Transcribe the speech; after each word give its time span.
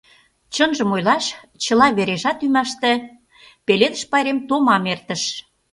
—Чынжым 0.53 0.89
ойлаш, 0.95 1.25
чыла 1.63 1.87
вережат 1.97 2.39
ӱмаште 2.45 2.91
Пеледыш 3.65 4.03
пайрем 4.11 4.39
томам 4.47 4.83
эртыш. 4.93 5.23